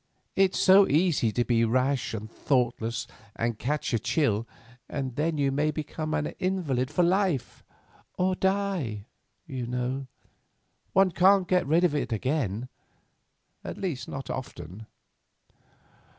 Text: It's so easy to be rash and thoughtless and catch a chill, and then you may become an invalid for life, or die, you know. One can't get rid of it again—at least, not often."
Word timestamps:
It's 0.35 0.57
so 0.59 0.87
easy 0.87 1.31
to 1.31 1.45
be 1.45 1.63
rash 1.63 2.15
and 2.15 2.27
thoughtless 2.27 3.05
and 3.35 3.59
catch 3.59 3.93
a 3.93 3.99
chill, 3.99 4.47
and 4.89 5.15
then 5.15 5.37
you 5.37 5.51
may 5.51 5.69
become 5.69 6.15
an 6.15 6.25
invalid 6.39 6.89
for 6.89 7.03
life, 7.03 7.63
or 8.17 8.33
die, 8.35 9.05
you 9.45 9.67
know. 9.67 10.07
One 10.93 11.11
can't 11.11 11.47
get 11.47 11.67
rid 11.67 11.83
of 11.83 11.93
it 11.93 12.11
again—at 12.11 13.77
least, 13.77 14.07
not 14.07 14.31
often." 14.31 14.87